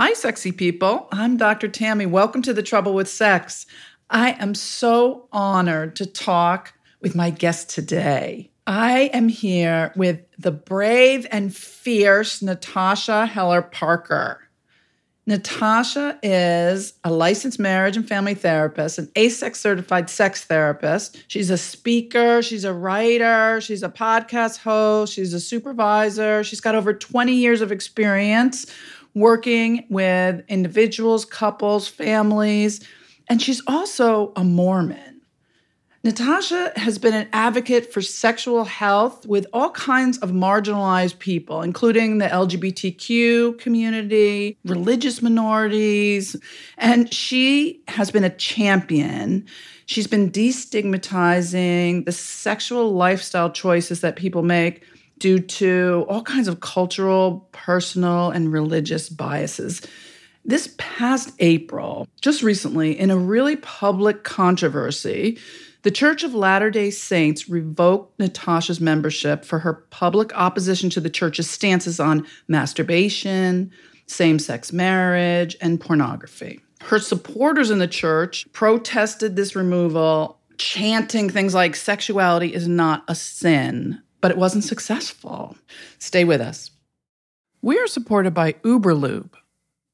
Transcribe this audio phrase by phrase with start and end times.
[0.00, 1.08] Hi, sexy people.
[1.12, 1.68] I'm Dr.
[1.68, 2.06] Tammy.
[2.06, 3.66] Welcome to The Trouble with Sex.
[4.08, 8.50] I am so honored to talk with my guest today.
[8.66, 14.40] I am here with the brave and fierce Natasha Helfer Parker.
[15.26, 21.22] Natasha is a licensed marriage and family therapist, an AASECT certified sex therapist.
[21.28, 26.42] She's a speaker, she's a writer, she's a podcast host, she's a supervisor.
[26.42, 28.64] She's got over 20 years of experience
[29.14, 32.80] working with individuals, couples, families,
[33.28, 35.10] and she's also a Mormon.
[36.02, 42.16] Natasha has been an advocate for sexual health with all kinds of marginalized people, including
[42.16, 46.36] the LGBTQ community, religious minorities,
[46.78, 49.44] and she has been a champion.
[49.84, 54.82] She's been destigmatizing the sexual lifestyle choices that people make
[55.20, 59.82] due to all kinds of cultural, personal, and religious biases.
[60.44, 65.38] This past April, just recently, in a really public controversy,
[65.82, 71.08] the Church of Latter day Saints revoked Natasha's membership for her public opposition to the
[71.10, 73.70] church's stances on masturbation,
[74.06, 76.60] same sex marriage, and pornography.
[76.82, 83.14] Her supporters in the church protested this removal, chanting things like sexuality is not a
[83.14, 85.56] sin, but it wasn't successful.
[85.98, 86.70] Stay with us.
[87.62, 89.34] We are supported by Uberlube.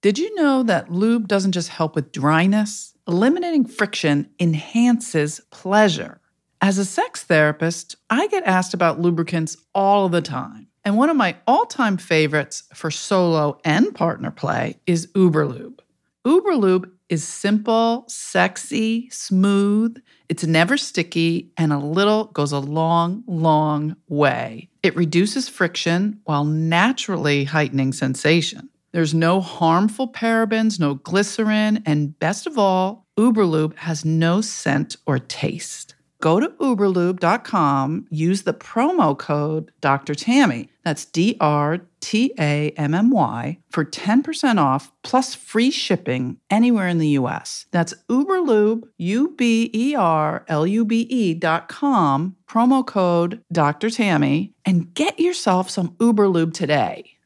[0.02, 2.94] Did you know that lube doesn't just help with dryness?
[3.08, 6.20] Eliminating friction enhances pleasure.
[6.60, 10.68] As a sex therapist, I get asked about lubricants all the time.
[10.84, 15.80] And one of my all time favorites for solo and partner play is Uberlube.
[16.24, 20.02] Uberlube is simple, sexy, smooth.
[20.28, 24.68] It's never sticky, and a little goes a long, long way.
[24.82, 28.68] It reduces friction while naturally heightening sensation.
[28.92, 35.18] There's no harmful parabens, no glycerin, and best of all, Uberlube has no scent or
[35.18, 35.94] taste.
[36.20, 40.14] Go to uberlube.com, use the promo code Dr.
[40.14, 46.36] Tammy, that's D R T A M M Y, for 10% off plus free shipping
[46.48, 47.66] anywhere in the US.
[47.72, 53.90] That's Uberlube, U B E R L U B E.com, promo code Dr.
[53.90, 57.16] Tammy, and get yourself some Uberlube today.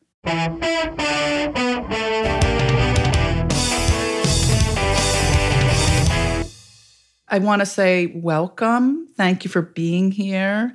[7.29, 9.09] I want to say welcome.
[9.15, 10.75] Thank you for being here.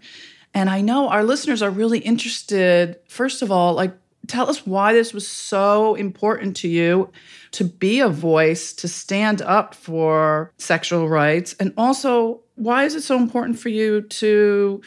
[0.55, 3.93] And I know our listeners are really interested, first of all, like,
[4.25, 7.11] tell us why this was so important to you
[7.51, 11.55] to be a voice, to stand up for sexual rights.
[11.59, 14.81] And also, why is it so important for you to?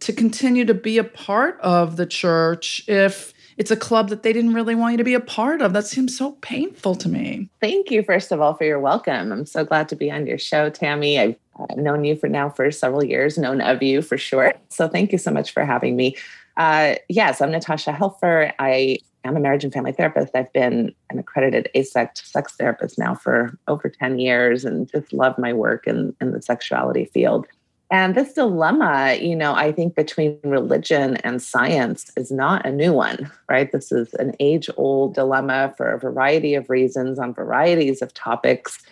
[0.00, 4.34] to continue to be a part of the church if it's a club that they
[4.34, 5.72] didn't really want you to be a part of.
[5.72, 7.48] That seems so painful to me.
[7.60, 9.32] Thank you, first of all, for your welcome.
[9.32, 11.38] I'm so glad to be on your show, Tammy.
[11.70, 14.54] I've known you for now for several years, known of you for sure.
[14.68, 16.16] So thank you so much for having me.
[16.56, 18.52] Uh, yes, I'm Natasha Helfer.
[18.58, 20.34] I am a marriage and family therapist.
[20.34, 25.38] I've been an accredited AASECT sex therapist now for over 10 years and just love
[25.38, 27.46] my work in, in the sexuality field.
[27.90, 32.92] And this dilemma, you know, I think between religion and science is not a new
[32.92, 33.70] one, right?
[33.70, 38.82] This is an age old dilemma for a variety of reasons on varieties of topics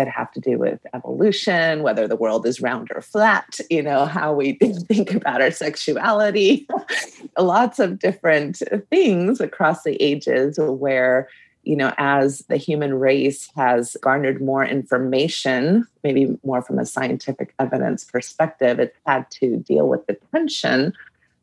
[0.00, 4.06] that have to do with evolution, whether the world is round or flat, you know,
[4.06, 4.52] how we
[4.88, 6.66] think about our sexuality,
[7.38, 11.28] lots of different things across the ages where
[11.62, 17.52] you know, as the human race has garnered more information, maybe more from a scientific
[17.58, 20.94] evidence perspective, it's had to deal with the tension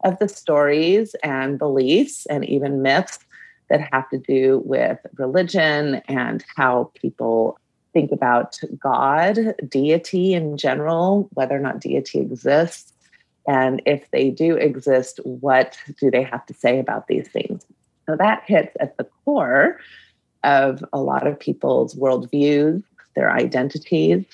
[0.04, 3.20] of the stories and beliefs and even myths
[3.70, 7.60] that have to do with religion and how people
[7.98, 12.94] think about God, deity in general, whether or not deity exists.
[13.48, 17.66] And if they do exist, what do they have to say about these things?
[18.06, 19.80] So that hits at the core
[20.44, 22.84] of a lot of people's worldviews,
[23.16, 24.26] their identities,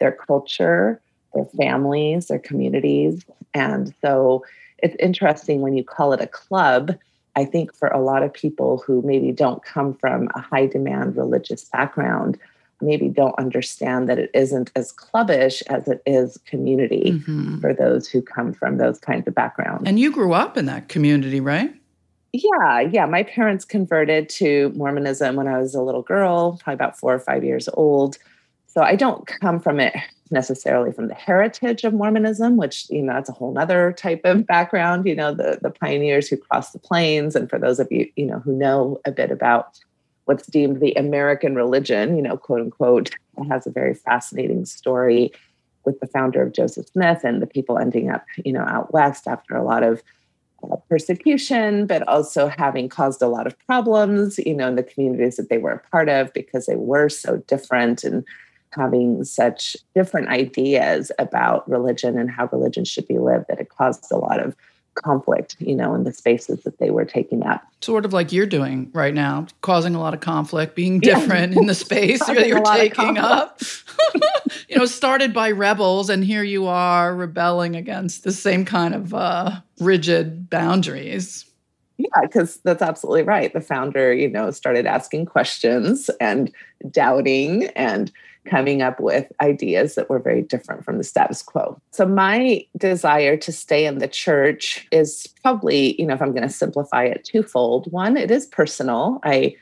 [0.00, 1.00] their culture,
[1.32, 3.24] their families, their communities.
[3.54, 4.44] And so
[4.78, 6.98] it's interesting when you call it a club.
[7.36, 11.16] I think for a lot of people who maybe don't come from a high demand
[11.16, 12.36] religious background,
[12.82, 17.60] maybe don't understand that it isn't as clubbish as it is community mm-hmm.
[17.60, 19.84] for those who come from those kinds of backgrounds.
[19.86, 21.74] And you grew up in that community, right?
[22.32, 23.06] Yeah, yeah.
[23.06, 27.18] My parents converted to Mormonism when I was a little girl, probably about four or
[27.18, 28.16] five years old.
[28.66, 29.94] So I don't come from it
[30.30, 34.46] necessarily from the heritage of Mormonism, which, you know, that's a whole other type of
[34.46, 37.36] background, you know, the, the pioneers who crossed the plains.
[37.36, 39.78] And for those of you, you know, who know a bit about
[40.32, 45.30] what's deemed the American religion, you know, quote unquote, it has a very fascinating story
[45.84, 49.28] with the founder of Joseph Smith and the people ending up, you know, out west
[49.28, 50.02] after a lot of
[50.64, 55.36] uh, persecution, but also having caused a lot of problems, you know, in the communities
[55.36, 58.24] that they were a part of because they were so different and
[58.70, 64.10] having such different ideas about religion and how religion should be lived that it caused
[64.10, 64.56] a lot of
[64.94, 67.62] conflict, you know, in the spaces that they were taking up.
[67.80, 71.60] Sort of like you're doing right now, causing a lot of conflict, being different yeah.
[71.60, 73.60] in the space that you're taking up.
[74.68, 79.14] you know, started by rebels, and here you are rebelling against the same kind of
[79.14, 81.46] uh, rigid boundaries.
[81.98, 83.52] Yeah, because that's absolutely right.
[83.52, 86.52] The founder, you know, started asking questions and
[86.90, 88.10] doubting and
[88.46, 91.80] coming up with ideas that were very different from the status quo.
[91.90, 96.42] So, my desire to stay in the church is probably, you know, if I'm going
[96.42, 97.90] to simplify it, twofold.
[97.92, 99.20] One, it is personal.
[99.24, 99.56] I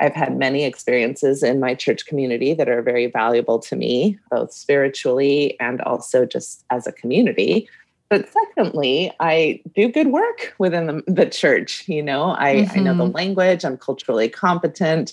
[0.00, 4.52] I've had many experiences in my church community that are very valuable to me, both
[4.52, 7.68] spiritually and also just as a community.
[8.08, 11.88] But secondly, I do good work within the, the church.
[11.88, 12.78] You know, I, mm-hmm.
[12.78, 13.16] I know the mm-hmm.
[13.16, 15.12] language, I'm culturally competent.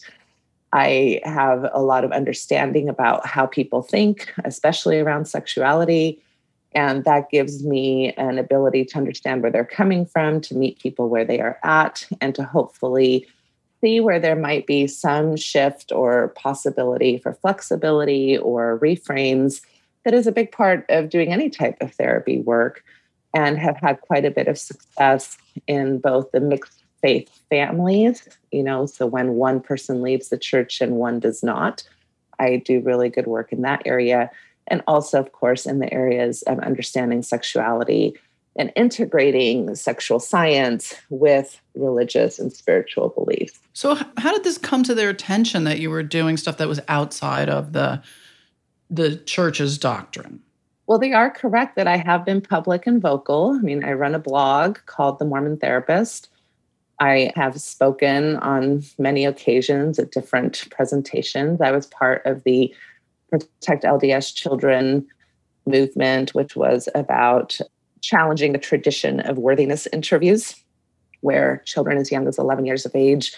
[0.74, 6.22] I have a lot of understanding about how people think, especially around sexuality.
[6.74, 11.10] And that gives me an ability to understand where they're coming from, to meet people
[11.10, 13.26] where they are at, and to hopefully
[13.82, 19.62] see where there might be some shift or possibility for flexibility or reframes
[20.06, 22.84] that is a big part of doing any type of therapy work
[23.34, 25.38] and have had quite a bit of success
[25.68, 30.82] in both the mixed faith families, you know, so when one person leaves the church
[30.82, 31.84] and one does not,
[32.40, 34.30] I do really good work in that area.
[34.68, 38.16] And also, of course, in the areas of understanding sexuality
[38.56, 43.60] and integrating sexual science with religious and spiritual beliefs.
[43.74, 46.82] So, how did this come to their attention that you were doing stuff that was
[46.88, 48.02] outside of the
[48.90, 50.42] the church's doctrine?
[50.88, 53.56] Well, they are correct that I have been public and vocal.
[53.58, 56.30] I mean, I run a blog called The Mormon Therapist.
[57.00, 61.62] I have spoken on many occasions at different presentations.
[61.62, 62.74] I was part of the
[63.30, 65.08] Protect LDS Children
[65.66, 67.58] movement, which was about
[68.02, 70.56] challenging the tradition of worthiness interviews,
[71.22, 73.34] where children as young as 11 years of age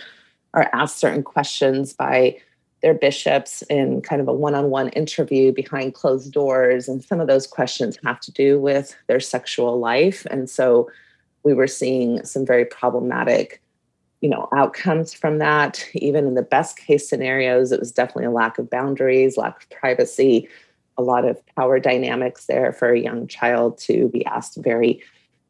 [0.53, 2.37] are asked certain questions by
[2.81, 6.87] their bishops in kind of a one on one interview behind closed doors.
[6.87, 10.25] And some of those questions have to do with their sexual life.
[10.31, 10.89] And so
[11.43, 13.61] we were seeing some very problematic
[14.21, 15.85] you know outcomes from that.
[15.93, 19.69] Even in the best case scenarios it was definitely a lack of boundaries lack of
[19.69, 20.47] privacy
[20.97, 25.01] a lot of power dynamics there for a young child to be asked very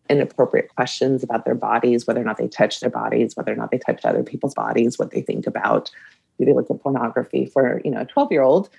[0.09, 3.71] inappropriate questions about their bodies whether or not they touch their bodies whether or not
[3.71, 5.91] they touch other people's bodies what they think about.
[6.39, 8.69] Do they look at pornography for you know a 12 year old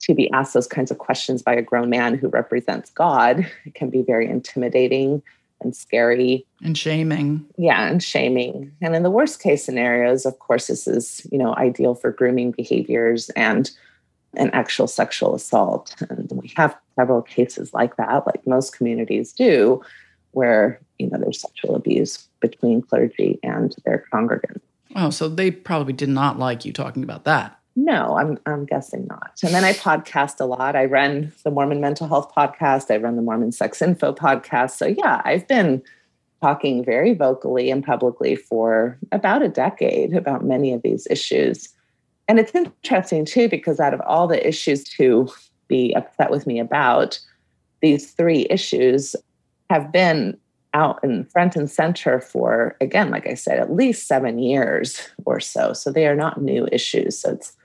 [0.00, 3.90] to be asked those kinds of questions by a grown man who represents god can
[3.90, 5.22] be very intimidating
[5.60, 7.44] and scary and shaming.
[7.56, 8.72] Yeah, and shaming.
[8.80, 12.52] And in the worst case scenarios, of course, this is, you know, ideal for grooming
[12.52, 13.70] behaviors and
[14.36, 15.94] an actual sexual assault.
[16.08, 19.82] And we have several cases like that, like most communities do,
[20.32, 24.60] where, you know, there's sexual abuse between clergy and their congregants.
[24.96, 27.59] Oh, so they probably did not like you talking about that.
[27.90, 29.40] No, I'm I'm guessing not.
[29.42, 30.76] And then I podcast a lot.
[30.76, 32.88] I run the Mormon Mental Health podcast.
[32.88, 34.76] I run the Mormon Sex Info podcast.
[34.76, 35.82] So yeah, I've been
[36.40, 41.70] talking very vocally and publicly for about a decade about many of these issues.
[42.28, 45.28] And it's interesting too, because out of all the issues to
[45.66, 47.18] be upset with me about,
[47.82, 49.16] these three issues
[49.68, 50.38] have been
[50.74, 55.40] out in front and center for, again, like I said, at least seven years or
[55.40, 55.72] so.
[55.72, 57.18] So they are not new issues.
[57.18, 57.56] So it's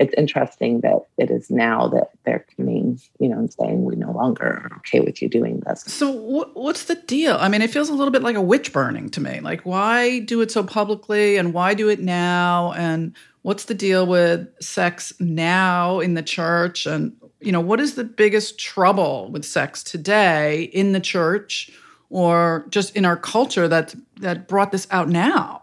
[0.00, 4.10] it's interesting that it is now that they're coming, you know, and saying we no
[4.12, 5.82] longer are okay with you doing this.
[5.82, 6.10] So,
[6.54, 7.36] what's the deal?
[7.38, 9.40] I mean, it feels a little bit like a witch burning to me.
[9.40, 12.72] Like, why do it so publicly, and why do it now?
[12.72, 16.86] And what's the deal with sex now in the church?
[16.86, 21.70] And you know, what is the biggest trouble with sex today in the church,
[22.08, 25.60] or just in our culture that that brought this out now?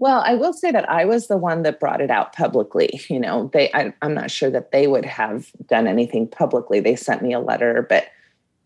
[0.00, 3.00] Well, I will say that I was the one that brought it out publicly.
[3.08, 6.80] You know, they I, I'm not sure that they would have done anything publicly.
[6.80, 8.08] They sent me a letter, but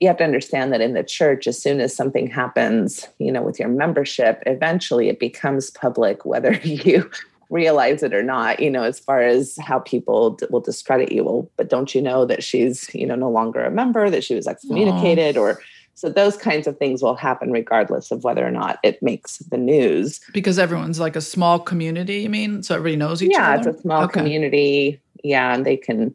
[0.01, 3.41] you have to understand that in the church, as soon as something happens, you know,
[3.41, 7.09] with your membership, eventually it becomes public, whether you
[7.51, 11.23] realize it or not, you know, as far as how people will discredit you.
[11.23, 14.35] Well, but don't you know that she's, you know, no longer a member, that she
[14.35, 15.41] was excommunicated, Aww.
[15.41, 15.62] or
[15.94, 19.58] So those kinds of things will happen regardless of whether or not it makes the
[19.58, 20.20] news.
[20.32, 22.62] Because everyone's like a small community, you mean?
[22.62, 23.62] So everybody knows each yeah, other?
[23.62, 24.20] Yeah, it's a small okay.
[24.20, 25.00] community.
[25.22, 26.14] Yeah, and they can,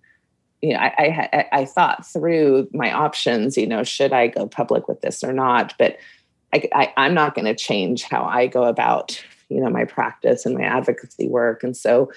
[0.61, 4.87] you know, I, I, I thought through my options, you know, should I go public
[4.87, 5.73] with this or not?
[5.77, 5.97] But
[6.53, 10.45] I, I, I'm not going to change how I go about, you know, my practice
[10.45, 11.63] and my advocacy work.
[11.63, 12.11] And so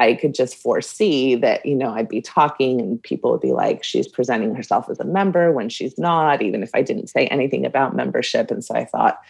[0.00, 3.84] I could just foresee that, you know, I'd be talking and people would be like,
[3.84, 7.66] she's presenting herself as a member when she's not, even if I didn't say anything
[7.66, 8.50] about membership.
[8.50, 9.20] And so I thought,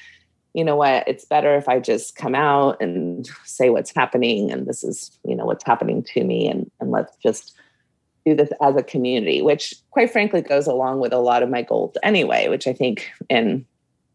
[0.55, 4.53] you know what, it's better if I just come out and say what's happening.
[4.53, 6.47] And this is, you know, what's happening to me.
[6.47, 7.53] And, and let's just
[8.25, 11.63] do this as a community, which quite frankly goes along with a lot of my
[11.63, 13.67] goals anyway, which I think in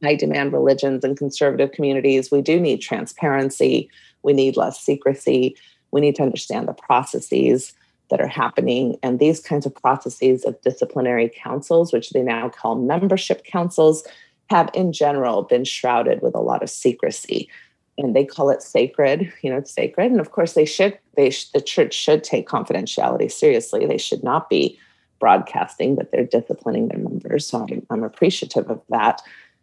[0.02, 3.90] high demand religions and conservative communities, we do need transparency.
[4.24, 5.58] We need less secrecy
[5.96, 7.72] we need to understand the processes
[8.10, 8.98] that are happening.
[9.02, 14.06] And these kinds of processes of disciplinary councils, which they now call membership councils,
[14.50, 17.50] have in general been shrouded with a lot of secrecy.
[17.98, 20.12] And they call it sacred, you know, it's sacred.
[20.12, 23.86] And of course, they should, they sh- the church should take confidentiality seriously.
[23.86, 24.78] They should not be
[25.22, 27.48] broadcasting that they're disciplining their members.
[27.48, 29.22] So I'm, I'm appreciative of that.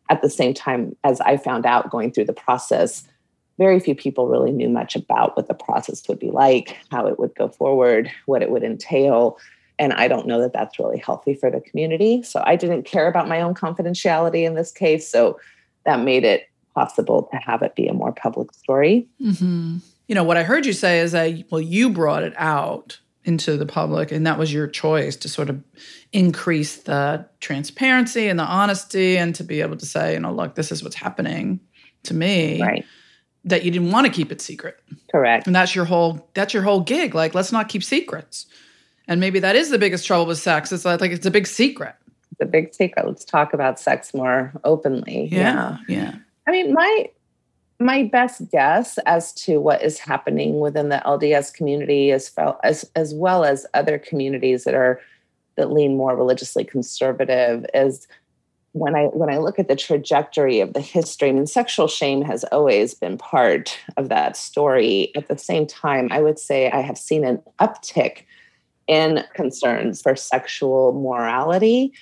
[0.09, 3.07] At the same time, as I found out going through the process,
[3.59, 7.18] very few people really knew much about what the process would be like, how it
[7.18, 9.38] would go forward, what it would entail.
[9.78, 12.23] And I don't know that that's really healthy for the community.
[12.23, 15.09] So I didn't care about my own confidentiality in this case.
[15.09, 15.38] So
[15.85, 19.06] that made it possible to have it be a more public story.
[19.21, 19.78] Mm-hmm.
[20.09, 23.56] You know, what I heard you say is that, well, you brought it out into
[23.56, 25.62] the public, and that was your choice to sort of
[26.12, 30.56] increase the transparency and the honesty and to be able to say, you know, look,
[30.56, 31.61] this is what's happening
[32.02, 32.61] to me.
[32.61, 32.85] Right
[33.45, 34.81] that you didn't want to keep it secret.
[35.11, 35.47] Correct.
[35.47, 37.15] And that's your whole that's your whole gig.
[37.15, 38.47] Like, let's not keep secrets.
[39.09, 40.71] And maybe that is the biggest trouble with sex.
[40.73, 41.95] It's like, like it's a big secret.
[42.31, 43.07] It's a big secret.
[43.07, 45.29] Let's talk about sex more openly.
[45.31, 46.13] Yeah, yeah.
[46.13, 46.15] yeah.
[46.47, 47.09] I mean, my
[47.79, 52.89] my best guess as to what is happening within the LDS community as well as
[52.95, 55.01] as well as other communities that are
[55.57, 58.07] that lean more religiously conservative is
[58.73, 62.23] when I when I look at the trajectory of the history, I mean, sexual shame
[62.23, 65.12] has always been part of that story.
[65.14, 68.23] At the same time, I would say I have seen an uptick
[68.87, 71.93] in concerns for sexual morality,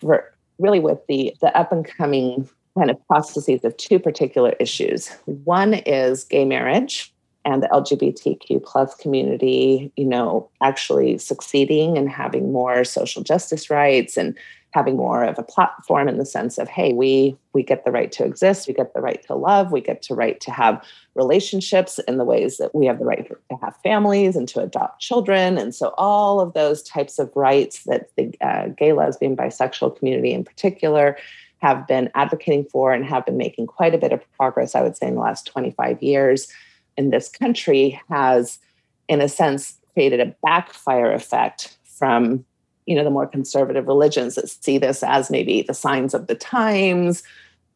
[0.00, 5.08] for really with the the up and coming kind of processes of two particular issues.
[5.24, 7.12] One is gay marriage
[7.44, 14.16] and the LGBTQ plus community, you know, actually succeeding and having more social justice rights
[14.16, 14.36] and
[14.72, 18.10] having more of a platform in the sense of hey we we get the right
[18.10, 20.82] to exist we get the right to love we get the right to have
[21.14, 25.00] relationships in the ways that we have the right to have families and to adopt
[25.00, 25.58] children.
[25.58, 30.32] And so all of those types of rights that the uh, gay lesbian bisexual community
[30.32, 31.16] in particular
[31.58, 34.96] have been advocating for and have been making quite a bit of progress i would
[34.96, 36.48] say in the last 25 years
[36.96, 38.58] in this country has
[39.06, 42.44] in a sense created a backfire effect from
[42.86, 46.34] you know the more conservative religions that see this as maybe the signs of the
[46.34, 47.22] times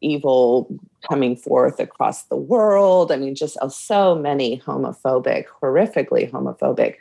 [0.01, 0.69] evil
[1.09, 3.11] coming forth across the world.
[3.11, 6.95] I mean just so many homophobic horrifically homophobic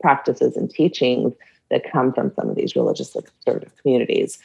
[0.00, 1.32] practices and teachings
[1.70, 4.38] that come from some of these religious conservative communities.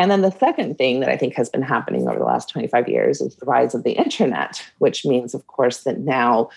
[0.00, 2.88] And then the second thing that i think has been happening over the last 25
[2.88, 6.50] years is the rise of the internet which means of course that now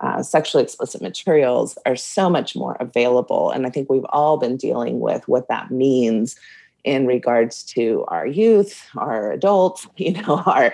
[0.00, 3.50] uh, sexually explicit materials are so much more available.
[3.50, 6.36] And I think we've all been dealing with what that means
[6.84, 10.72] in regards to our youth, our adults, you know, our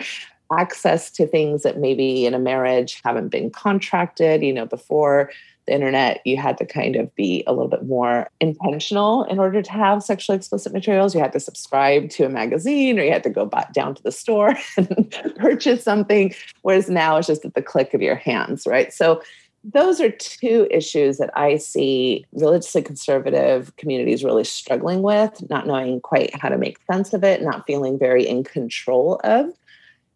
[0.53, 5.31] access to things that maybe in a marriage haven't been contracted, you know, before
[5.67, 9.63] the internet, you had to kind of be a little bit more intentional in order
[9.63, 11.15] to have sexually explicit materials.
[11.15, 14.03] You had to subscribe to a magazine or you had to go back down to
[14.03, 16.35] the store and purchase something.
[16.63, 18.93] Whereas now it's just at the click of your hands, right?
[18.93, 19.23] So
[19.65, 26.01] those are two issues that I see religiously conservative communities really struggling with, not knowing
[26.03, 29.47] quite how to make sense of it, not feeling very in control of,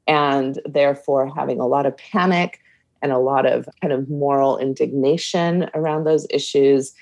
[0.07, 2.61] and therefore having a lot of panic
[3.03, 6.93] and a lot of kind of moral indignation around those issues.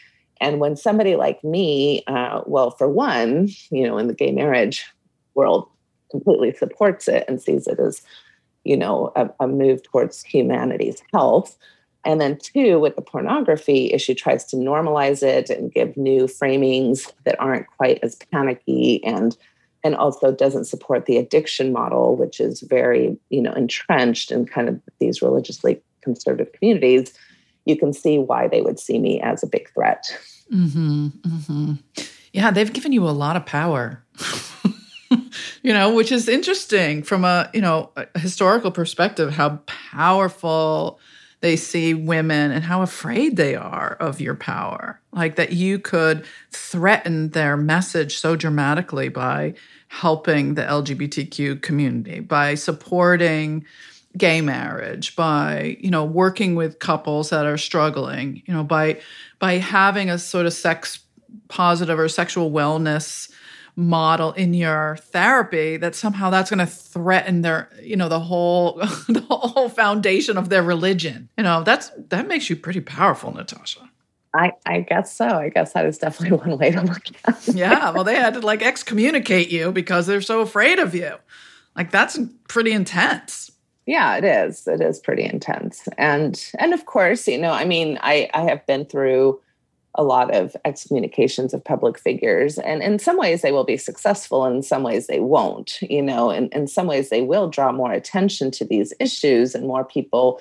[0.41, 4.85] And when somebody like me, uh, well, for one, you know, in the gay marriage
[5.35, 5.69] world,
[6.11, 8.03] completely supports it and sees it as,
[8.65, 11.57] you know, a, a move towards humanity's health.
[12.05, 17.13] And then, two, with the pornography issue, tries to normalize it and give new framings
[17.25, 19.37] that aren't quite as panicky and
[19.87, 24.69] and also doesn't support the addiction model, which is very, you know, entrenched in kind
[24.69, 27.13] of these religiously conservative communities,
[27.67, 30.07] you can see why they would see me as a big threat.
[30.53, 31.73] Mm-hmm, mm-hmm.
[32.33, 34.05] Yeah, they've given you a lot of power.
[35.63, 41.01] you know, which is interesting from a, you know, a historical perspective, how powerful
[41.41, 45.01] they see women and how afraid they are of your power.
[45.13, 49.55] Like that you could threaten their message so dramatically by
[49.89, 53.65] helping the LGBTQ community, by supporting
[54.17, 59.01] gay marriage, by, you know, working with couples that are struggling, you know, by
[59.39, 61.01] by having a sort of sex
[61.49, 63.31] positive or sexual wellness
[63.77, 68.73] model in your therapy that somehow that's going to threaten their you know the whole
[69.09, 73.81] the whole foundation of their religion you know that's that makes you pretty powerful natasha
[74.37, 75.27] I, I guess so.
[75.27, 77.55] I guess that is definitely one way to look at it.
[77.55, 77.91] yeah.
[77.91, 81.15] Well, they had to like excommunicate you because they're so afraid of you.
[81.75, 82.19] Like that's
[82.49, 83.51] pretty intense.
[83.87, 84.67] Yeah, it is.
[84.67, 85.89] It is pretty intense.
[85.97, 89.41] And and of course, you know, I mean, I I have been through
[89.95, 92.59] a lot of excommunications of public figures.
[92.59, 95.81] And in some ways, they will be successful, and in some ways, they won't.
[95.83, 99.67] You know, and in some ways, they will draw more attention to these issues, and
[99.67, 100.41] more people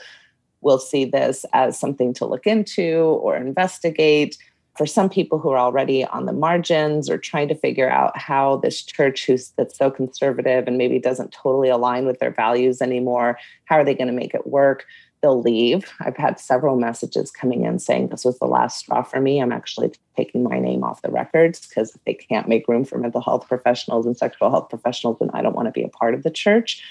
[0.62, 4.38] will see this as something to look into or investigate.
[4.76, 8.58] For some people who are already on the margins or trying to figure out how
[8.58, 13.40] this church, who's that's so conservative and maybe doesn't totally align with their values anymore,
[13.66, 14.86] how are they going to make it work?
[15.26, 15.92] they'll leave.
[16.02, 19.40] I've had several messages coming in saying this was the last straw for me.
[19.40, 23.22] I'm actually taking my name off the records because they can't make room for mental
[23.22, 26.22] health professionals and sexual health professionals, and I don't want to be a part of
[26.22, 26.84] the church.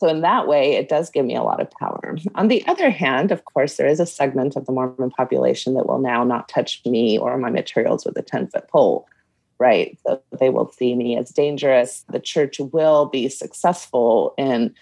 [0.00, 2.16] So, in that way, it does give me a lot of power.
[2.36, 5.86] On the other hand, of course, there is a segment of the Mormon population that
[5.86, 9.08] will now not touch me or my materials with a 10 foot pole,
[9.58, 9.98] right?
[10.06, 12.04] So, they will see me as dangerous.
[12.08, 14.74] The church will be successful in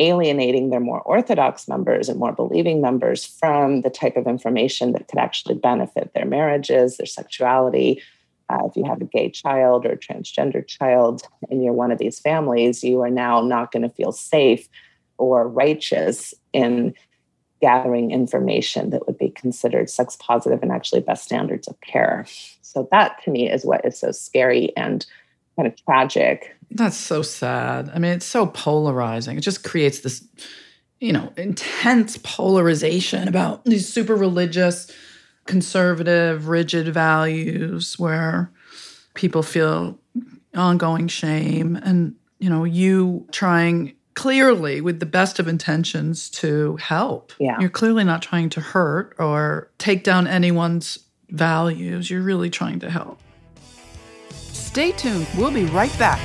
[0.00, 5.06] alienating their more orthodox members and more believing members from the type of information that
[5.08, 8.00] could actually benefit their marriages, their sexuality.
[8.50, 11.98] Uh, if you have a gay child or a transgender child and you're one of
[11.98, 14.68] these families, you are now not going to feel safe
[15.18, 16.94] or righteous in
[17.60, 22.26] gathering information that would be considered sex positive and actually best standards of care.
[22.62, 25.04] So, that to me is what is so scary and
[25.56, 27.90] kind of tragic that's so sad.
[27.92, 29.36] I mean, it's so polarizing.
[29.36, 30.24] It just creates this,
[31.00, 34.90] you know, intense polarization about these super religious,
[35.46, 38.50] conservative, rigid values where
[39.14, 39.98] people feel
[40.54, 47.32] ongoing shame and, you know, you trying clearly with the best of intentions to help.
[47.38, 47.58] Yeah.
[47.60, 50.98] You're clearly not trying to hurt or take down anyone's
[51.30, 52.10] values.
[52.10, 53.20] You're really trying to help.
[54.30, 55.26] Stay tuned.
[55.36, 56.20] We'll be right back.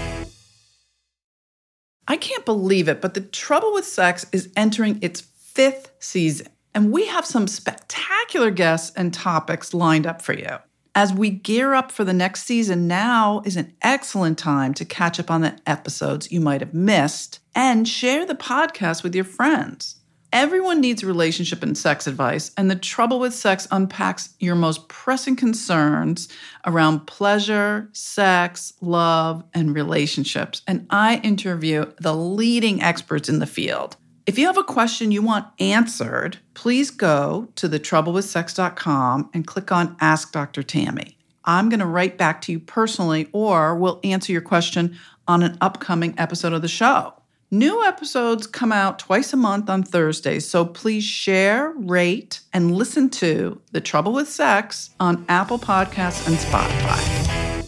[2.08, 6.92] I can't believe it, but The Trouble with Sex is entering its fifth season, and
[6.92, 10.60] we have some spectacular guests and topics lined up for you.
[10.94, 15.20] As we gear up for the next season, now is an excellent time to catch
[15.20, 19.96] up on the episodes you might have missed and share the podcast with your friends.
[20.34, 25.38] Everyone needs relationship and sex advice, and the trouble with sex unpacks your most pressing
[25.38, 26.28] concerns
[26.66, 30.62] around pleasure, sex, love, and relationships.
[30.68, 33.96] And I interview the leading experts in the field.
[34.28, 39.96] If you have a question you want answered, please go to thetroublewithsex.com and click on
[40.02, 40.64] Ask Dr.
[40.64, 41.16] Tammy.
[41.44, 45.56] I'm going to write back to you personally, or we'll answer your question on an
[45.62, 47.14] upcoming episode of the show.
[47.52, 53.12] New episodes come out twice a month on Thursdays, so please share, rate, and listen
[53.12, 57.64] to The Trouble with Sex on Apple Podcasts and Spotify.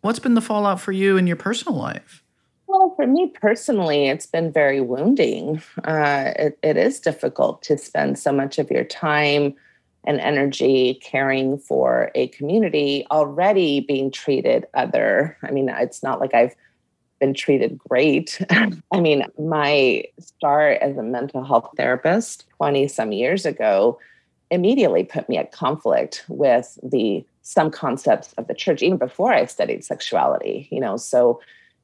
[0.00, 2.22] What's been the fallout for you in your personal life?
[2.78, 5.60] Well, for me personally, it's been very wounding.
[5.82, 9.56] Uh, it, it is difficult to spend so much of your time
[10.06, 15.36] and energy caring for a community already being treated other.
[15.42, 16.54] I mean, it's not like I've
[17.18, 18.40] been treated great.
[18.92, 23.98] I mean, my start as a mental health therapist 20 some years ago
[24.52, 29.46] immediately put me at conflict with the some concepts of the church even before I
[29.46, 30.96] studied sexuality, you know.
[30.96, 31.40] So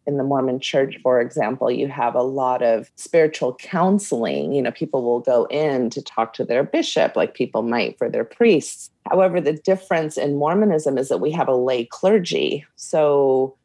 [0.07, 4.53] in the Mormon church, for example, you have a lot of spiritual counseling.
[4.53, 8.11] You know, people will go in to talk to their bishop, like people might for
[8.11, 8.91] their priests.
[9.11, 12.65] However, the difference in Mormonism is that we have a lay clergy.
[12.77, 13.57] So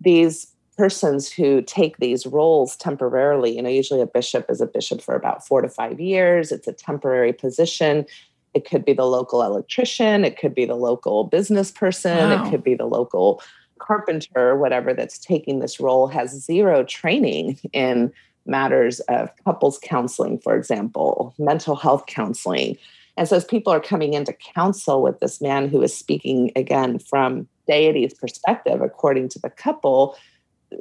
[0.00, 5.02] these persons who take these roles temporarily you know usually a bishop is a bishop
[5.02, 8.06] for about four to five years it's a temporary position
[8.54, 12.46] it could be the local electrician it could be the local business person wow.
[12.46, 13.42] it could be the local
[13.78, 18.12] carpenter whatever that's taking this role has zero training in
[18.46, 22.76] matters of couples counseling for example mental health counseling.
[23.16, 26.98] And so as people are coming into counsel with this man who is speaking again
[26.98, 30.16] from deity's perspective according to the couple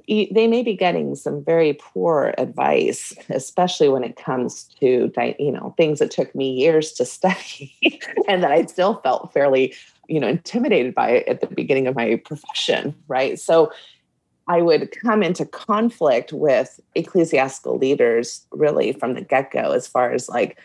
[0.07, 5.73] they may be getting some very poor advice, especially when it comes to you know
[5.77, 7.75] things that took me years to study
[8.27, 9.73] and that I still felt fairly
[10.08, 13.39] you know intimidated by it at the beginning of my profession, right?
[13.39, 13.72] So
[14.48, 20.12] I would come into conflict with ecclesiastical leaders really from the get go, as far
[20.12, 20.58] as like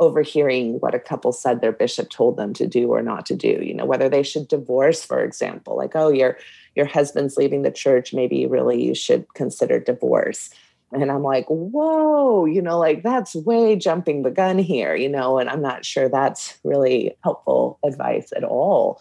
[0.00, 3.60] overhearing what a couple said their bishop told them to do or not to do.
[3.62, 6.38] You know, whether they should divorce, for example, like, oh, your
[6.74, 10.50] your husband's leaving the church, maybe really you should consider divorce.
[10.94, 15.38] And I'm like, whoa, you know, like that's way jumping the gun here, you know,
[15.38, 19.00] and I'm not sure that's really helpful advice at all.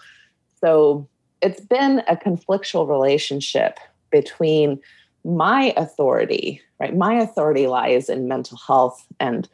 [0.59, 1.07] So
[1.41, 3.79] it's been a conflictual relationship
[4.11, 4.79] between
[5.25, 6.95] my authority, right?
[6.95, 9.47] My authority lies in mental health and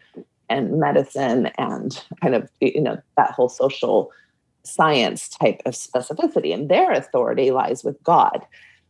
[0.49, 4.11] and medicine and kind of you know that whole social
[4.63, 8.45] science type of specificity and their authority lies with god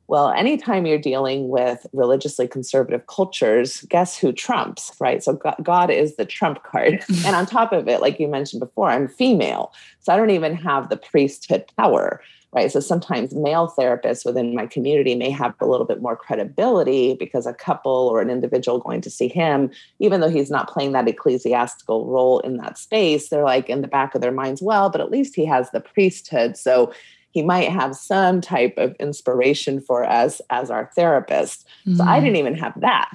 [0.10, 6.16] well anytime you're dealing with religiously conservative cultures guess who trumps right so god is
[6.16, 10.12] the trump card and on top of it like you mentioned before i'm female so
[10.12, 12.72] i don't even have the priesthood power right?
[12.72, 17.46] So sometimes male therapists within my community may have a little bit more credibility because
[17.46, 19.70] a couple or an individual going to see him,
[20.00, 23.88] even though he's not playing that ecclesiastical role in that space, they're like in the
[23.88, 26.58] back of their minds, well, but at least he has the priesthood.
[26.58, 26.92] So
[27.32, 31.68] he might have some type of inspiration for us as our therapist.
[31.86, 31.98] Mm-hmm.
[31.98, 32.26] So I mm-hmm.
[32.26, 33.12] didn't even have that.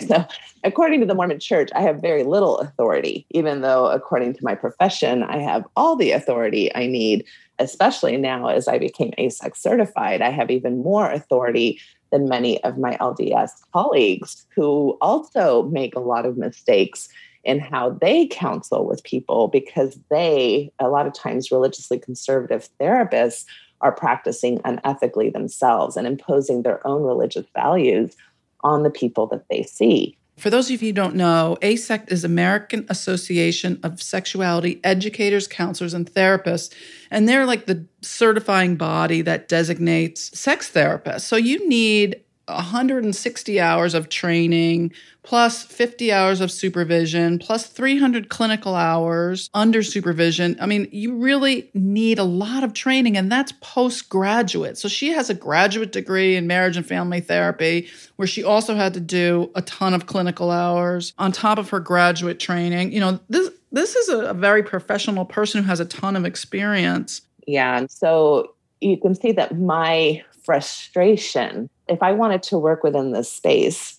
[0.06, 0.24] so,
[0.62, 4.54] according to the Mormon church, I have very little authority, even though, according to my
[4.54, 7.24] profession, I have all the authority I need,
[7.58, 10.20] especially now as I became AASECT certified.
[10.20, 16.00] I have even more authority than many of my LDS colleagues who also make a
[16.00, 17.08] lot of mistakes
[17.44, 23.44] in how they counsel with people because they, a lot of times, religiously conservative therapists
[23.80, 28.16] are practicing unethically themselves and imposing their own religious values
[28.62, 30.16] on the people that they see.
[30.36, 35.94] For those of you who don't know, AASECT is American Association of Sexuality Educators, Counselors,
[35.94, 36.74] and Therapists.
[37.10, 41.20] And they're like the certifying body that designates sex therapists.
[41.20, 48.74] So you need 160 hours of training, plus 50 hours of supervision, plus 300 clinical
[48.74, 50.56] hours under supervision.
[50.60, 54.76] I mean, you really need a lot of training, and that's postgraduate.
[54.78, 58.94] So she has a graduate degree in marriage and family therapy, where she also had
[58.94, 62.92] to do a ton of clinical hours on top of her graduate training.
[62.92, 66.24] You know, this this is a, a very professional person who has a ton of
[66.24, 67.22] experience.
[67.46, 67.76] Yeah.
[67.76, 73.30] And so you can see that my frustration if I wanted to work within this
[73.30, 73.98] space,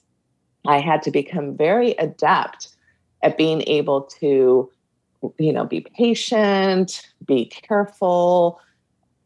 [0.66, 2.70] I had to become very adept
[3.22, 4.70] at being able to,
[5.38, 8.60] you know, be patient, be careful,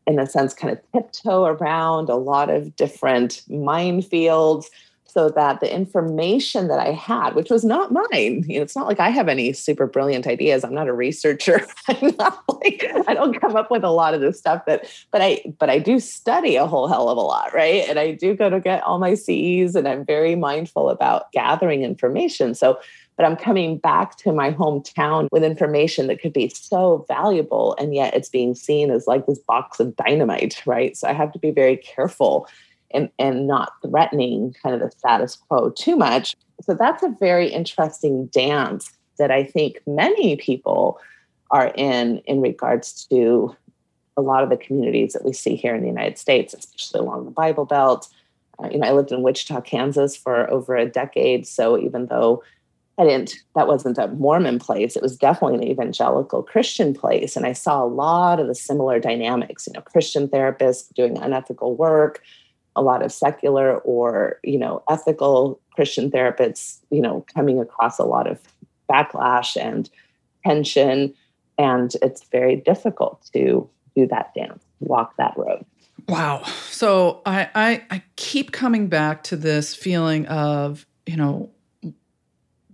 [0.06, 4.66] in a sense, kind of tiptoe around a lot of different minefields
[5.10, 8.88] so that the information that I had, which was not mine, you know, it's not
[8.88, 10.64] like I have any super brilliant ideas.
[10.64, 11.66] I'm not a researcher.
[11.88, 15.22] I'm not like I don't come up with a lot of this stuff that, but
[15.22, 17.88] I but I do study a whole hell of a lot, right?
[17.90, 21.84] And I do go to get all my CEs, and I'm very mindful about gathering
[21.84, 22.54] information.
[22.54, 22.80] So,
[23.18, 27.96] but I'm coming back to my hometown with information that could be so valuable, and
[27.96, 30.96] yet it's being seen as like this box of dynamite, right?
[30.96, 32.48] So I have to be very careful
[32.92, 36.36] and, and not threatening kind of the status quo too much.
[36.62, 41.00] So that's a very interesting dance that I think many people
[41.52, 43.56] are in in regards to
[44.18, 47.26] a lot of the communities that we see here in the United States, especially along
[47.26, 48.08] the Bible Belt.
[48.62, 51.48] Uh, you know, I lived in Wichita, Kansas for over a decade.
[51.48, 52.44] So even though
[52.98, 57.38] I didn't, that wasn't a Mormon place, it was definitely an evangelical Christian place.
[57.38, 61.76] And I saw a lot of the similar dynamics, you know, Christian therapists doing unethical
[61.76, 62.22] work,
[62.76, 68.06] a lot of secular or you know ethical christian therapists you know coming across a
[68.06, 68.40] lot of
[68.90, 69.90] backlash and
[70.46, 71.14] tension
[71.58, 75.66] and it's very difficult to do that dance walk that road.
[76.08, 76.44] Wow.
[76.70, 81.52] So I, I i keep coming back to this feeling of you know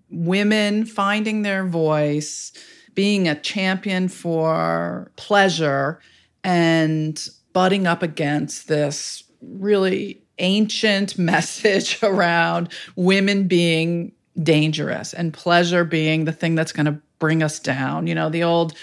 [0.10, 2.54] women finding their voice
[2.94, 6.00] being a champion for pleasure
[6.44, 16.26] and butting up against this really ancient message around women being dangerous and pleasure being
[16.26, 18.08] the thing that's going to bring us down.
[18.08, 18.74] You know, the old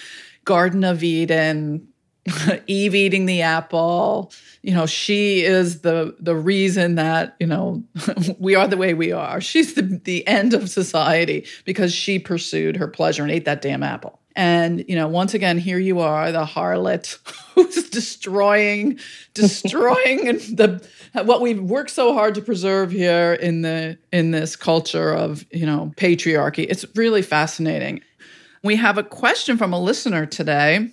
[0.44, 1.86] Garden of Eden,
[2.66, 7.82] Eve eating the apple, you know, she is the the reason that, you know,
[8.38, 9.40] we are the way we are.
[9.40, 13.82] She's the the end of society because she pursued her pleasure and ate that damn
[13.82, 14.21] apple.
[14.34, 17.18] And, you know, once again, here you are, the harlot
[17.54, 18.98] who's destroying,
[19.34, 20.24] destroying
[20.56, 20.86] the
[21.24, 25.66] what we've worked so hard to preserve here in the in this culture of, you
[25.66, 26.66] know, patriarchy.
[26.68, 28.00] It's really fascinating.
[28.62, 30.88] We have a question from a listener today,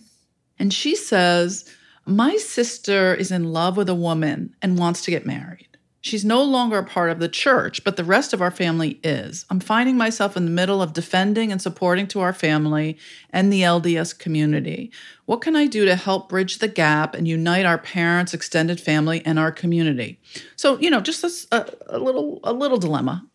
[0.58, 1.70] and she says,
[2.06, 5.69] My sister is in love with a woman and wants to get married.
[6.02, 9.46] She's no longer a part of the church, but the rest of our family is.
[9.50, 12.98] I'm finding myself in the middle of defending and supporting to our family
[13.32, 14.92] and the LDS community.
[15.26, 19.22] What can I do to help bridge the gap and unite our parents, extended family,
[19.26, 20.20] and our community?
[20.56, 23.26] So, you know, just a, a little a little dilemma.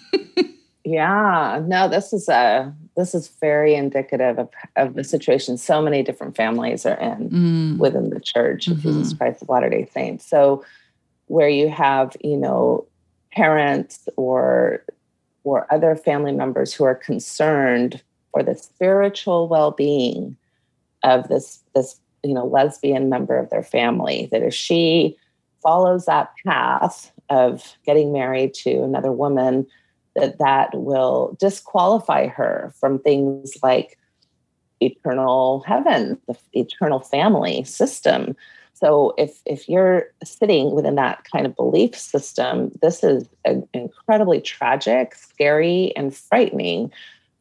[0.84, 6.02] yeah, no, this is a this is very indicative of, of the situation so many
[6.02, 7.78] different families are in mm.
[7.78, 8.88] within the church of mm-hmm.
[8.88, 10.26] Jesus Christ of Latter Day Saints.
[10.26, 10.64] So
[11.30, 12.84] where you have you know
[13.32, 14.84] parents or
[15.44, 20.36] or other family members who are concerned for the spiritual well-being
[21.04, 25.16] of this this you know lesbian member of their family that if she
[25.62, 29.64] follows that path of getting married to another woman
[30.16, 33.96] that that will disqualify her from things like
[34.80, 38.34] eternal heaven the eternal family system
[38.80, 44.40] so if if you're sitting within that kind of belief system, this is a, incredibly
[44.40, 46.90] tragic, scary, and frightening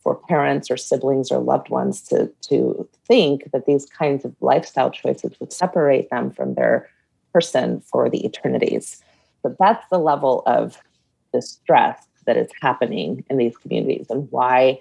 [0.01, 4.91] for parents or siblings or loved ones to to think that these kinds of lifestyle
[4.91, 6.89] choices would separate them from their
[7.33, 9.01] person for the eternities.
[9.41, 10.77] So that's the level of
[11.31, 14.79] distress that is happening in these communities and why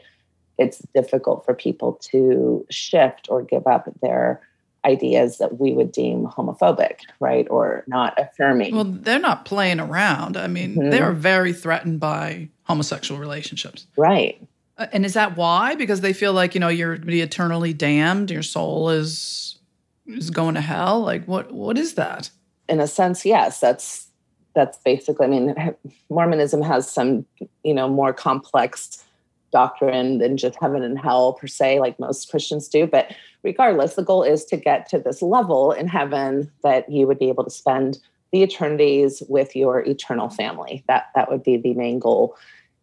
[0.58, 4.40] it's difficult for people to shift or give up their
[4.84, 7.46] ideas that we would deem homophobic, right?
[7.50, 8.74] Or not affirming.
[8.74, 10.36] Well, they're not playing around.
[10.36, 10.90] I mean, mm-hmm.
[10.90, 13.86] they are very threatened by homosexual relationships.
[13.96, 14.40] Right.
[14.76, 15.74] Uh, and is that why?
[15.74, 19.58] Because they feel like, you know, you're be eternally damned, your soul is
[20.06, 21.00] is going to hell?
[21.00, 22.30] Like what what is that?
[22.68, 23.60] In a sense, yes.
[23.60, 24.08] That's
[24.54, 25.74] that's basically I mean,
[26.08, 27.26] Mormonism has some,
[27.64, 29.04] you know, more complex
[29.50, 32.87] doctrine than just heaven and hell per se, like most Christians do.
[32.87, 37.18] But regardless, the goal is to get to this level in heaven that you would
[37.18, 37.98] be able to spend
[38.32, 40.84] the eternities with your eternal family.
[40.87, 42.37] That that would be the main goal.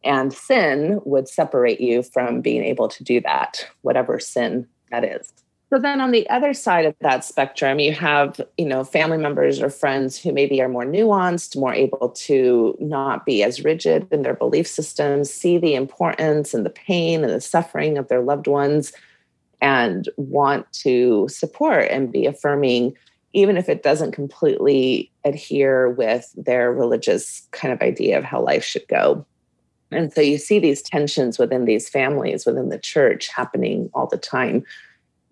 [0.04, 5.34] And sin would separate you from being able to do that, whatever sin that is.
[5.75, 9.61] So then on the other side of that spectrum, you have, you know, family members
[9.61, 14.21] or friends who maybe are more nuanced, more able to not be as rigid in
[14.21, 18.47] their belief systems, see the importance and the pain and the suffering of their loved
[18.47, 18.93] ones
[19.59, 22.95] and want to support and be affirming
[23.33, 28.63] even if it doesn't completely adhere with their religious kind of idea of how life
[28.63, 29.25] should go.
[29.91, 34.17] And so you see these tensions within these families, within the church happening all the
[34.17, 34.63] time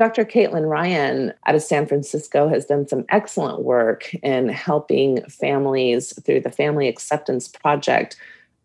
[0.04, 0.26] Dr.
[0.26, 6.42] Caitlin Ryan out of San Francisco has done some excellent work in helping families through
[6.42, 8.18] the Family Acceptance Project,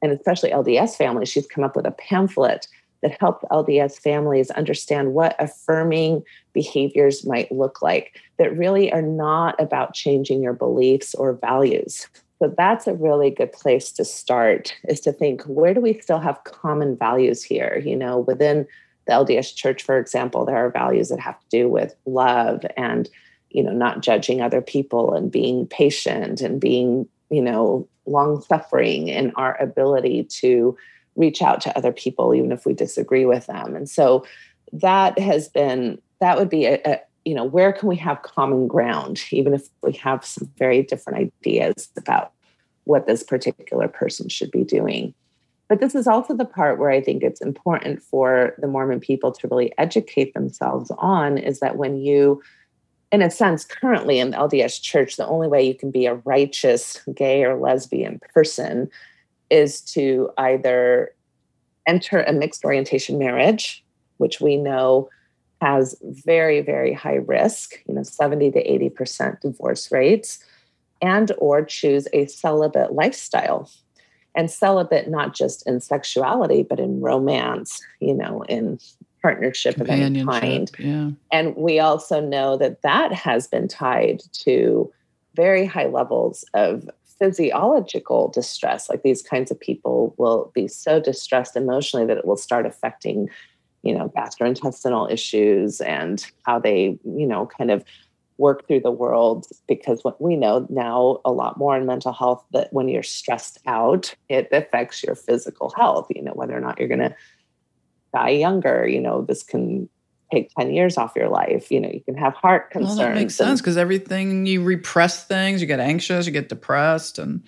[0.02, 1.28] and especially LDS families.
[1.28, 2.66] She's come up with a pamphlet
[3.02, 6.24] that helped LDS families understand what affirming
[6.54, 12.08] behaviors might look like that really are not about changing your beliefs or values.
[12.40, 16.18] So that's a really good place to start is to think where do we still
[16.18, 18.66] have common values here, you know, within
[19.08, 23.08] the LDS church, for example, there are values that have to do with love and,
[23.50, 29.08] you know, not judging other people and being patient and being, you know, long suffering
[29.08, 30.76] in our ability to
[31.16, 33.74] reach out to other people, even if we disagree with them.
[33.74, 34.24] And so
[34.72, 38.68] that has been, that would be a, a you know, where can we have common
[38.68, 42.32] ground, even if we have some very different ideas about
[42.84, 45.14] what this particular person should be doing.
[45.68, 49.32] But this is also the part where I think it's important for the Mormon people
[49.32, 52.42] to really educate themselves on is that when you,
[53.12, 56.14] in a sense, currently in the LDS church, the only way you can be a
[56.14, 58.88] righteous gay or lesbian person
[59.50, 61.14] is to either
[61.86, 63.84] enter a mixed orientation marriage,
[64.16, 65.08] which we know
[65.60, 70.38] has very, very high risk, you know, 70 to 80% divorce rates,
[71.02, 73.70] and or choose a celibate lifestyle
[74.38, 78.78] and celibate not just in sexuality but in romance you know in
[79.20, 81.10] partnership of any kind yeah.
[81.32, 84.90] and we also know that that has been tied to
[85.34, 91.56] very high levels of physiological distress like these kinds of people will be so distressed
[91.56, 93.28] emotionally that it will start affecting
[93.82, 97.84] you know gastrointestinal issues and how they you know kind of
[98.38, 102.44] work through the world because what we know now a lot more in mental health
[102.52, 106.78] that when you're stressed out it affects your physical health you know whether or not
[106.78, 107.14] you're going to
[108.14, 109.88] die younger you know this can
[110.32, 111.70] take 10 years off your life.
[111.70, 112.98] You know, you can have heart concerns.
[112.98, 117.18] Well, that makes sense because everything you repress things, you get anxious, you get depressed,
[117.18, 117.42] and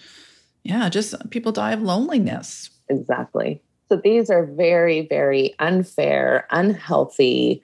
[0.63, 2.71] yeah, just people die of loneliness.
[2.89, 3.63] Exactly.
[3.89, 7.63] So these are very, very unfair, unhealthy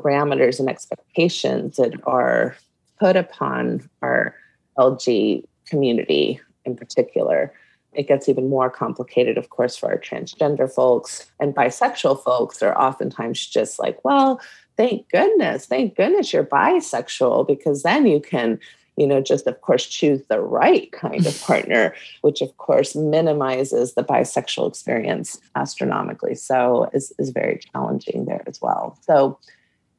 [0.00, 2.56] parameters and expectations that are
[2.98, 4.34] put upon our
[4.78, 7.52] LG community in particular.
[7.92, 12.76] It gets even more complicated, of course, for our transgender folks and bisexual folks are
[12.78, 14.40] oftentimes just like, well,
[14.76, 18.58] thank goodness, thank goodness you're bisexual because then you can,
[18.96, 23.92] you know, just of course choose the right kind of partner, which of course minimizes
[23.94, 26.34] the bisexual experience astronomically.
[26.34, 28.98] So is is very challenging there as well.
[29.02, 29.38] So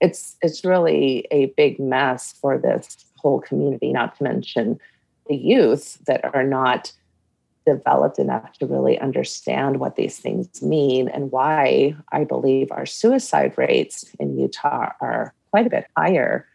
[0.04, 4.78] it's it's really a big mess for this whole community, not to mention
[5.28, 6.92] the youth that are not
[7.66, 13.54] developed enough to really understand what these things mean and why I believe our suicide
[13.58, 16.46] rates in Utah are quite a bit higher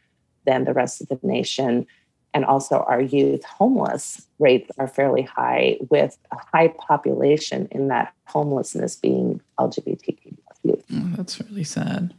[0.45, 1.87] than the rest of the nation.
[2.35, 8.13] And also, our youth homeless rates are fairly high, with a high population in that
[8.27, 10.85] homelessness being LGBTQ youth.
[10.93, 12.15] Oh, that's really sad.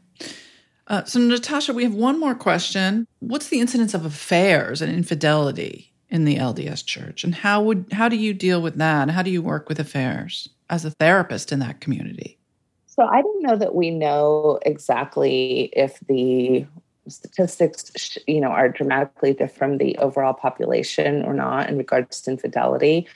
[0.89, 3.07] Uh, so, Natasha, we have one more question.
[3.19, 8.09] What's the incidence of affairs and infidelity in the LDS Church, and how would how
[8.09, 9.09] do you deal with that?
[9.11, 12.39] How do you work with affairs as a therapist in that community?
[12.87, 16.65] So, I don't know that we know exactly if the
[17.07, 22.31] statistics, you know, are dramatically different from the overall population or not in regards to
[22.31, 23.07] infidelity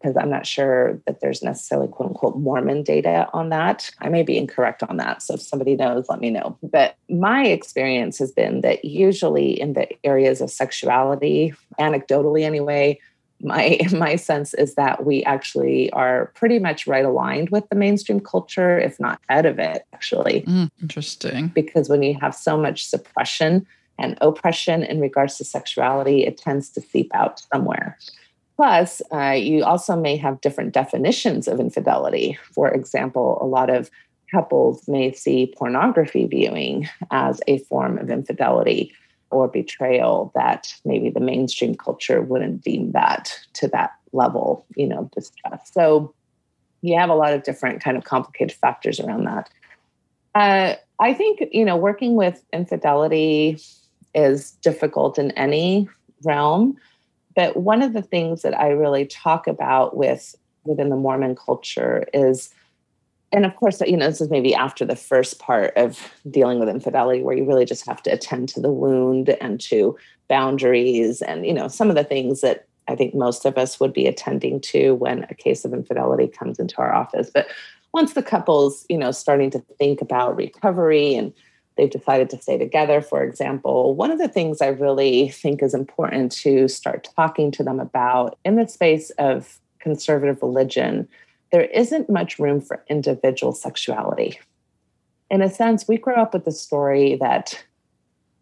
[0.00, 3.90] because I'm not sure that there's necessarily quote unquote Mormon data on that.
[4.00, 5.22] I may be incorrect on that.
[5.22, 6.56] So if somebody knows, let me know.
[6.62, 12.98] But my experience has been that usually in the areas of sexuality, anecdotally anyway,
[13.42, 18.20] my my sense is that we actually are pretty much right aligned with the mainstream
[18.20, 20.42] culture, if not ahead of it, actually.
[20.42, 21.48] Mm, interesting.
[21.48, 23.66] Because when you have so much suppression
[23.98, 27.98] and oppression in regards to sexuality, it tends to seep out somewhere.
[28.60, 32.38] Plus, uh, you also may have different definitions of infidelity.
[32.52, 33.90] For example, a lot of
[34.30, 38.92] couples may see pornography viewing as a form of infidelity
[39.30, 45.08] or betrayal that maybe the mainstream culture wouldn't deem that to that level, you know,
[45.14, 45.70] distress.
[45.72, 46.12] So
[46.82, 49.48] you have a lot of different kind of complicated factors around that.
[50.34, 53.58] Uh, I think, you know, working with infidelity
[54.14, 55.88] is difficult in any
[56.24, 56.76] realm.
[57.34, 62.06] But one of the things that I really talk about with within the Mormon culture
[62.12, 62.52] is,
[63.32, 66.68] and of course, you know, this is maybe after the first part of dealing with
[66.68, 69.96] infidelity, where you really just have to attend to the wound and to
[70.28, 73.92] boundaries and, you know, some of the things that I think most of us would
[73.92, 77.30] be attending to when a case of infidelity comes into our office.
[77.32, 77.46] But
[77.94, 81.32] once the couple's, you know, starting to think about recovery and
[81.76, 85.74] they've decided to stay together, for example, one of the things I really think is
[85.74, 91.08] important to start talking to them about in the space of conservative religion,
[91.52, 94.38] there isn't much room for individual sexuality.
[95.30, 97.64] In a sense, we grow up with the story that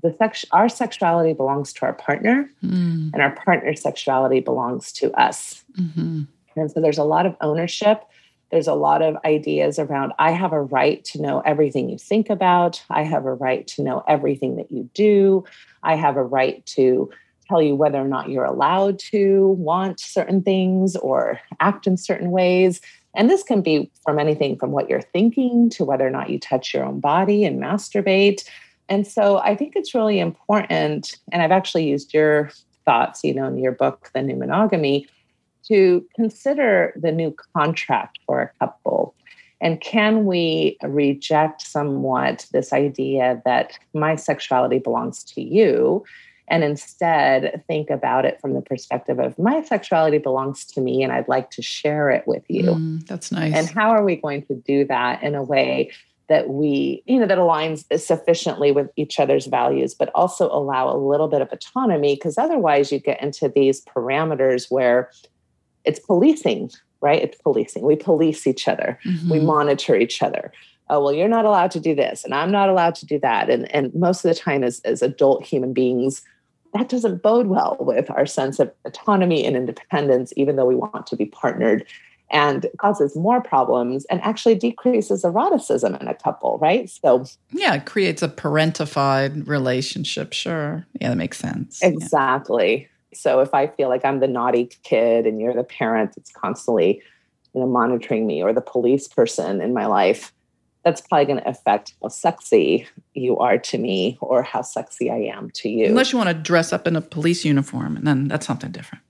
[0.02, 3.10] the sex, our sexuality belongs to our partner, mm.
[3.12, 5.64] and our partner's sexuality belongs to us.
[5.78, 6.22] Mm-hmm.
[6.56, 8.04] And so there's a lot of ownership
[8.50, 12.30] there's a lot of ideas around I have a right to know everything you think
[12.30, 12.82] about.
[12.90, 15.44] I have a right to know everything that you do.
[15.82, 17.10] I have a right to
[17.48, 22.30] tell you whether or not you're allowed to want certain things or act in certain
[22.30, 22.80] ways.
[23.14, 26.38] And this can be from anything from what you're thinking to whether or not you
[26.38, 28.44] touch your own body and masturbate.
[28.88, 31.18] And so I think it's really important.
[31.32, 32.50] And I've actually used your
[32.84, 35.06] thoughts, you know, in your book, The New Monogamy,
[35.68, 39.14] to consider the new contract for a couple.
[39.60, 46.04] And can we reject somewhat this idea that my sexuality belongs to you
[46.50, 51.12] and instead think about it from the perspective of my sexuality belongs to me and
[51.12, 52.62] I'd like to share it with you?
[52.62, 53.54] Mm, that's nice.
[53.54, 55.90] And how are we going to do that in a way
[56.28, 60.96] that we, you know, that aligns sufficiently with each other's values, but also allow a
[60.96, 62.14] little bit of autonomy?
[62.14, 65.10] Because otherwise, you get into these parameters where
[65.84, 67.22] it's policing, right?
[67.22, 67.82] It's policing.
[67.82, 68.98] We police each other.
[69.04, 69.30] Mm-hmm.
[69.30, 70.52] We monitor each other.
[70.90, 73.50] Oh, well, you're not allowed to do this, and I'm not allowed to do that.
[73.50, 76.22] And and most of the time, as as adult human beings,
[76.74, 81.06] that doesn't bode well with our sense of autonomy and independence, even though we want
[81.08, 81.84] to be partnered
[82.30, 86.90] and causes more problems and actually decreases eroticism in a couple, right?
[86.90, 90.32] So, yeah, it creates a parentified relationship.
[90.32, 90.86] Sure.
[91.00, 91.82] Yeah, that makes sense.
[91.82, 92.82] Exactly.
[92.82, 92.86] Yeah.
[93.14, 97.02] So if I feel like I'm the naughty kid and you're the parent that's constantly,
[97.54, 100.32] you know, monitoring me or the police person in my life,
[100.84, 105.18] that's probably going to affect how sexy you are to me or how sexy I
[105.34, 105.86] am to you.
[105.86, 109.02] Unless you want to dress up in a police uniform, and then that's something different.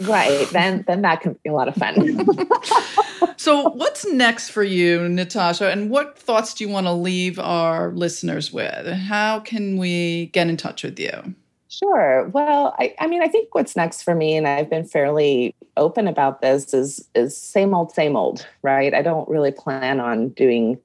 [0.00, 0.48] Right.
[0.50, 2.26] Then then that can be a lot of fun.
[3.36, 5.70] so what's next for you, Natasha?
[5.70, 8.86] And what thoughts do you want to leave our listeners with?
[8.86, 11.34] How can we get in touch with you?
[11.70, 12.28] Sure.
[12.32, 16.08] Well, I, I mean, I think what's next for me, and I've been fairly open
[16.08, 18.94] about this, is is same old, same old, right?
[18.94, 20.78] I don't really plan on doing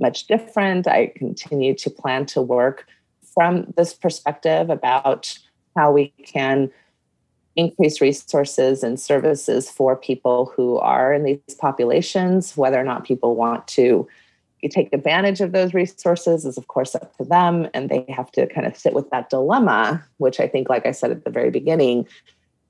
[0.00, 0.88] much different.
[0.88, 2.86] I continue to plan to work
[3.34, 5.36] from this perspective about
[5.76, 6.70] how we can
[7.56, 12.56] increase resources and services for people who are in these populations.
[12.56, 14.08] Whether or not people want to
[14.68, 17.68] take advantage of those resources is, of course, up to them.
[17.74, 20.92] And they have to kind of sit with that dilemma, which I think, like I
[20.92, 22.06] said at the very beginning,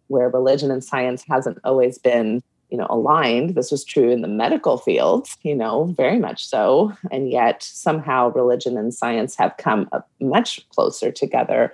[0.09, 4.27] where religion and science hasn't always been you know aligned this was true in the
[4.27, 9.89] medical field you know very much so and yet somehow religion and science have come
[10.19, 11.73] much closer together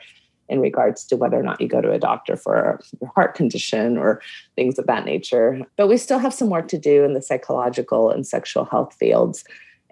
[0.51, 3.97] in regards to whether or not you go to a doctor for your heart condition
[3.97, 4.21] or
[4.57, 5.61] things of that nature.
[5.77, 9.45] But we still have some work to do in the psychological and sexual health fields.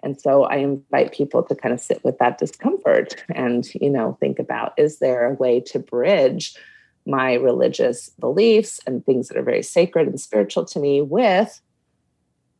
[0.03, 4.17] And so I invite people to kind of sit with that discomfort and, you know,
[4.19, 6.55] think about is there a way to bridge
[7.05, 11.61] my religious beliefs and things that are very sacred and spiritual to me with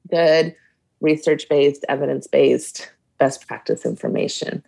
[0.10, 0.56] good
[1.02, 4.64] research based, evidence based best practice information.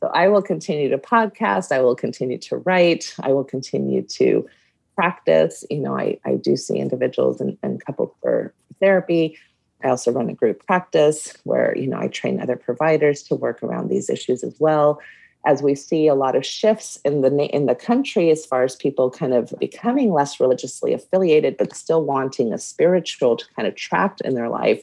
[0.00, 1.72] So I will continue to podcast.
[1.72, 3.14] I will continue to write.
[3.20, 4.46] I will continue to
[4.94, 5.64] practice.
[5.68, 9.36] You know, I, I do see individuals and, and couples for therapy.
[9.82, 13.62] I also run a group practice where, you know, I train other providers to work
[13.62, 15.00] around these issues as well.
[15.46, 18.74] As we see a lot of shifts in the in the country as far as
[18.74, 23.76] people kind of becoming less religiously affiliated, but still wanting a spiritual to kind of
[23.76, 24.82] trapped in their life,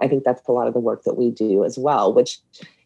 [0.00, 2.38] I think that's a lot of the work that we do as well, which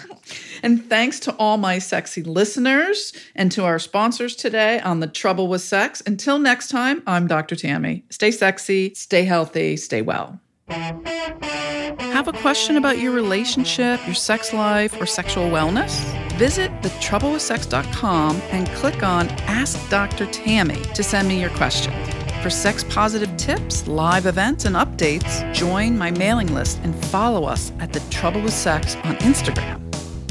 [0.64, 5.48] And thanks to all my sexy listeners and to our sponsors today on The Trouble
[5.48, 6.04] with Sex.
[6.06, 7.56] Until next time, I'm Dr.
[7.56, 8.06] Tammy.
[8.12, 10.40] Stay sexy, stay healthy, stay well.
[10.72, 16.00] Have a question about your relationship, your sex life, or sexual wellness?
[16.38, 20.26] Visit thetroublewithsex.com and click on Ask Dr.
[20.28, 21.94] Tammy to send me your question.
[22.42, 27.72] For sex positive tips, live events, and updates, join my mailing list and follow us
[27.80, 29.80] at The Trouble with Sex on Instagram.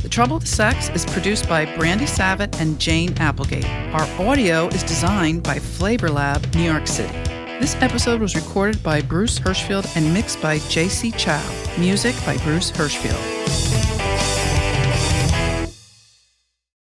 [0.02, 3.68] The Trouble with Sex is produced by Brandy Savitt and Jane Applegate.
[3.94, 7.39] Our audio is designed by Flavor Lab, New York City.
[7.60, 11.10] This episode was recorded by Bruce Hirschfield and mixed by J.C.
[11.10, 11.46] Chow.
[11.78, 13.99] Music by Bruce Hirschfield.